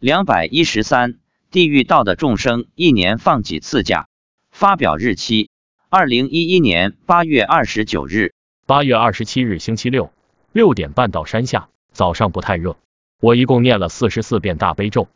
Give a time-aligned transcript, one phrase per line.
[0.00, 1.18] 两百一十三，
[1.50, 4.06] 地狱道的众生一年放几次假？
[4.52, 5.50] 发表日期：
[5.88, 8.32] 二零一一年八月二十九日。
[8.64, 10.12] 八月二十七日星期六，
[10.52, 12.76] 六点半到山下，早上不太热。
[13.20, 15.08] 我一共念了四十四遍大悲咒。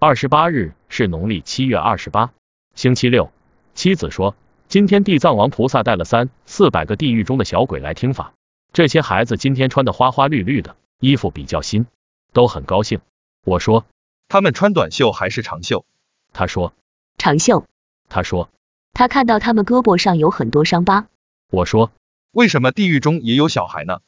[0.00, 2.32] 二十八日是农历七月二十八，
[2.74, 3.30] 星期六。
[3.74, 4.34] 妻子说，
[4.66, 8.32] 今天地藏王菩萨带了三四百个地狱中的小鬼来听法。
[8.72, 11.84] 这些孩子今天穿的花花绿绿的衣服比较新，
[12.32, 13.00] 都很高兴。
[13.44, 13.84] 我说。
[14.32, 15.84] 他们穿短袖还是长袖？
[16.32, 16.72] 他说
[17.18, 17.66] 长袖。
[18.08, 18.48] 他说
[18.94, 21.06] 他看到他们胳膊上有很多伤疤。
[21.50, 21.92] 我说
[22.30, 23.98] 为什么地狱中也有小孩呢？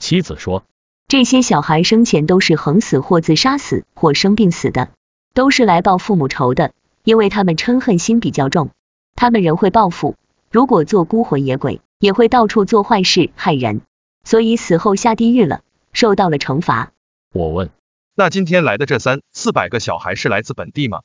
[0.00, 0.64] 妻子说
[1.06, 4.88] 这些小孩生前都是横死或自杀死或生病死的，
[5.32, 6.72] 都是来报父母仇的，
[7.04, 8.70] 因为他们嗔恨心比较重，
[9.14, 10.16] 他们人会报复，
[10.50, 13.82] 如果做孤魂野鬼，也会到处做坏事害人，
[14.24, 15.60] 所以死后下地狱了，
[15.92, 16.90] 受到了惩罚。
[17.32, 17.70] 我问。
[18.20, 21.02] 那今天来的这三四百个小孩是来自本地吗？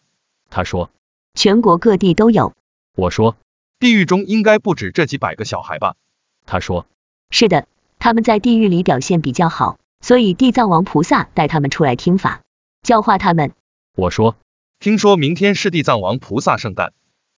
[0.50, 0.90] 他说，
[1.36, 2.56] 全国各地都有。
[2.96, 3.38] 我说，
[3.78, 5.96] 地狱中应该不止这几百个小孩吧？
[6.48, 6.88] 他说，
[7.30, 7.68] 是的，
[8.00, 12.42] 他们在地狱里表现比较好，所以地藏王菩萨带他们出来听法，
[12.82, 13.52] 教化他们。
[13.96, 14.36] 我说，
[14.80, 16.94] 听说明天是地藏王菩萨圣诞，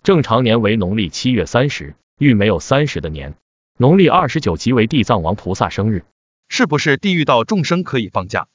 [0.04, 3.34] 正常年为农历七月三十，遇没有三十的年，
[3.76, 6.04] 农历二十九即为地藏王菩萨生日，
[6.48, 8.46] 是不是地狱道众生可以放假？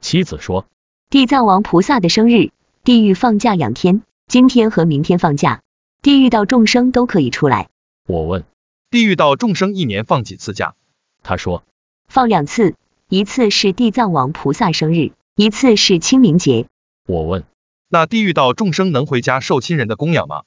[0.00, 0.66] 妻子说
[1.10, 2.50] ：“地藏王菩萨的生日，
[2.84, 5.60] 地狱放假两天，今天和明天放假，
[6.02, 7.68] 地狱道众生都可以出来。”
[8.06, 8.44] 我问
[8.90, 10.74] ：“地狱道众生一年放几次假？”
[11.22, 11.64] 他说
[12.08, 12.74] ：“放两次，
[13.08, 16.66] 一次是地藏王菩萨生日，一次是清明节。”
[17.06, 17.44] 我问
[17.88, 20.44] ：“那地狱道众生能回家受亲人的供养吗？”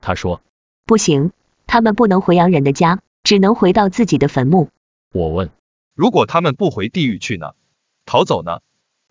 [0.00, 0.40] 他说
[0.86, 1.32] ：“不行，
[1.66, 4.70] 他们不能回洋人的家，只能回到自己的坟墓。”
[5.12, 5.50] 我问
[5.94, 7.52] ：“如果他们不回地狱去呢？
[8.06, 8.60] 逃走呢？”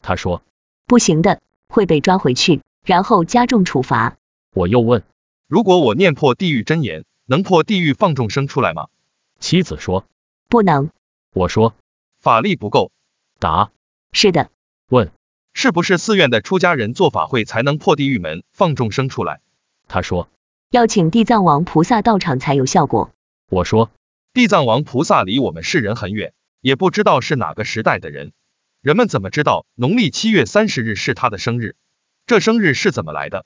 [0.04, 0.44] 他说
[0.86, 4.18] 不行的，会被抓回去，然后加重处罚。
[4.54, 5.04] 我又问，
[5.48, 8.90] 如果我念破地狱真言，能破地狱放众生出来吗？
[9.40, 10.06] 妻子说
[10.50, 10.92] 不能。
[11.34, 11.74] 我说
[12.20, 12.92] 法力不够。
[13.40, 13.72] 答
[14.12, 14.50] 是的。
[14.90, 15.12] 问
[15.54, 19.40] 是不是寺院的出家人做法会才能破地狱门放众生出来？
[19.88, 20.28] 他说
[20.70, 23.12] 要请地藏王菩萨到场才有效果。
[23.50, 23.90] 我说
[24.34, 28.34] 地藏王菩萨离我们世人很远，也不知道是哪个时代的人。
[28.84, 31.76] 人们怎么知道农历七月三十日是他的生日？
[32.28, 33.46] 这生日是怎么来的？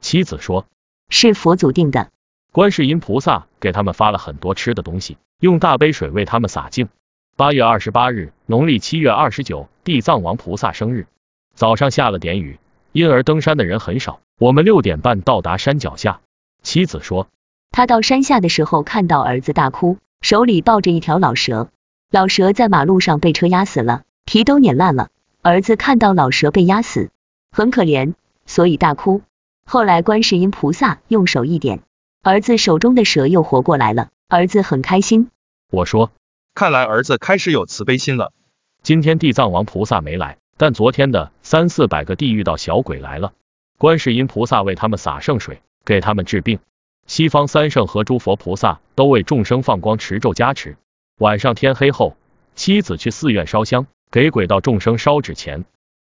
[0.00, 0.66] 妻子说，
[1.10, 2.08] 是佛祖定的。
[2.52, 6.88] 观世音菩萨给他们发了很多吃的东西，用大杯水为他们洒净。
[7.36, 11.06] 八月二十八日，农历七月二十九，地藏王菩萨生日。
[11.54, 12.58] 早上下了点雨，
[12.92, 14.22] 因而登山的人很少。
[14.38, 16.22] 我们六点半到达山脚下。
[16.62, 17.28] 妻子说，
[17.70, 21.68] 他到山下的时候看到儿子大哭，手里抱着一条老蛇，
[22.10, 24.04] 老蛇在马路上被车压死了。
[24.28, 25.08] 皮都碾烂了，
[25.40, 27.08] 儿子看到老蛇被压死，
[27.50, 28.12] 很可怜，
[28.44, 29.22] 所以大哭。
[29.64, 31.80] 后来观世音菩萨用手一点，
[32.22, 35.30] 儿子手中的蛇又活过来了，儿子很开心。
[35.72, 36.12] 我说，
[36.54, 38.34] 看来儿子开始有慈悲心了。
[38.82, 43.32] 今天地藏王菩萨没来，但昨天的三四百个地狱道小鬼来了，
[43.78, 46.58] 观世音菩萨为他们洒圣水，给他们治病。
[47.06, 50.76] 西方三圣和诸佛菩萨都为众生放光持咒加持。
[51.16, 52.14] 晚上天黑后，
[52.54, 53.86] 妻子去寺院烧香。
[54.10, 55.64] 给鬼道众生烧纸钱。